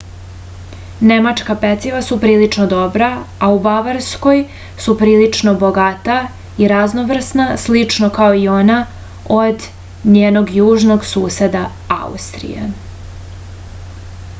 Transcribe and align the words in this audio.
nemačka 1.09 1.55
peciva 1.65 1.99
su 2.05 2.15
prilično 2.23 2.65
dobra 2.71 3.09
a 3.47 3.49
u 3.57 3.59
bavarskoj 3.67 4.39
su 4.85 4.95
prilično 5.03 5.53
bogata 5.65 6.15
i 6.65 6.71
raznovrsna 6.73 7.47
slično 7.67 8.11
kao 8.19 8.41
i 8.41 8.49
ona 8.57 8.79
od 9.39 9.69
njenog 10.19 10.53
južnog 10.61 11.09
suseda 11.15 11.63
austrije 12.01 12.69